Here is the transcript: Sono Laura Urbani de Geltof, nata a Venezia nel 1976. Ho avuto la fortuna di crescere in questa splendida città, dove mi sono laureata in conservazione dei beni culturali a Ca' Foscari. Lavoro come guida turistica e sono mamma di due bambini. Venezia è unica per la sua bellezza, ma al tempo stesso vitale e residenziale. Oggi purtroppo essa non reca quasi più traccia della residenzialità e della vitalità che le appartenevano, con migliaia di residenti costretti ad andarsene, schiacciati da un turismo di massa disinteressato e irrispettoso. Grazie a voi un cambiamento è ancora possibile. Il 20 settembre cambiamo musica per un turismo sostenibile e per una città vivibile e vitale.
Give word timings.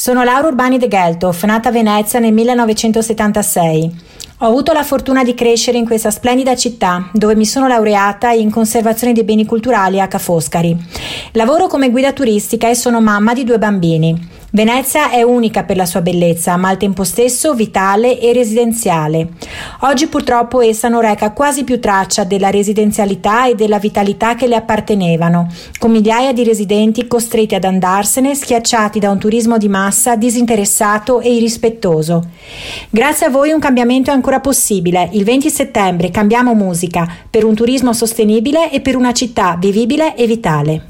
Sono 0.00 0.22
Laura 0.22 0.48
Urbani 0.48 0.78
de 0.78 0.88
Geltof, 0.88 1.44
nata 1.44 1.68
a 1.68 1.72
Venezia 1.72 2.18
nel 2.20 2.32
1976. 2.32 3.90
Ho 4.38 4.46
avuto 4.46 4.72
la 4.72 4.82
fortuna 4.82 5.22
di 5.22 5.34
crescere 5.34 5.76
in 5.76 5.84
questa 5.84 6.10
splendida 6.10 6.56
città, 6.56 7.10
dove 7.12 7.36
mi 7.36 7.44
sono 7.44 7.68
laureata 7.68 8.30
in 8.30 8.50
conservazione 8.50 9.12
dei 9.12 9.24
beni 9.24 9.44
culturali 9.44 10.00
a 10.00 10.08
Ca' 10.08 10.16
Foscari. 10.16 10.74
Lavoro 11.32 11.66
come 11.66 11.90
guida 11.90 12.14
turistica 12.14 12.70
e 12.70 12.74
sono 12.74 13.02
mamma 13.02 13.34
di 13.34 13.44
due 13.44 13.58
bambini. 13.58 14.28
Venezia 14.52 15.10
è 15.10 15.22
unica 15.22 15.62
per 15.62 15.76
la 15.76 15.86
sua 15.86 16.00
bellezza, 16.00 16.56
ma 16.56 16.70
al 16.70 16.76
tempo 16.76 17.04
stesso 17.04 17.54
vitale 17.54 18.18
e 18.18 18.32
residenziale. 18.32 19.28
Oggi 19.82 20.08
purtroppo 20.08 20.60
essa 20.60 20.88
non 20.88 21.02
reca 21.02 21.30
quasi 21.30 21.62
più 21.62 21.78
traccia 21.78 22.24
della 22.24 22.50
residenzialità 22.50 23.46
e 23.46 23.54
della 23.54 23.78
vitalità 23.78 24.34
che 24.34 24.48
le 24.48 24.56
appartenevano, 24.56 25.46
con 25.78 25.92
migliaia 25.92 26.32
di 26.32 26.42
residenti 26.42 27.06
costretti 27.06 27.54
ad 27.54 27.62
andarsene, 27.62 28.34
schiacciati 28.34 28.98
da 28.98 29.10
un 29.10 29.20
turismo 29.20 29.56
di 29.56 29.68
massa 29.68 30.16
disinteressato 30.16 31.20
e 31.20 31.32
irrispettoso. 31.32 32.24
Grazie 32.90 33.26
a 33.26 33.30
voi 33.30 33.52
un 33.52 33.60
cambiamento 33.60 34.10
è 34.10 34.14
ancora 34.14 34.40
possibile. 34.40 35.10
Il 35.12 35.22
20 35.22 35.48
settembre 35.48 36.10
cambiamo 36.10 36.54
musica 36.54 37.08
per 37.30 37.44
un 37.44 37.54
turismo 37.54 37.92
sostenibile 37.92 38.72
e 38.72 38.80
per 38.80 38.96
una 38.96 39.12
città 39.12 39.56
vivibile 39.60 40.16
e 40.16 40.26
vitale. 40.26 40.88